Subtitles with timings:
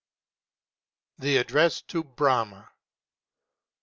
[1.21, 2.69] _THE ADDRESS TO BRAHMÁ.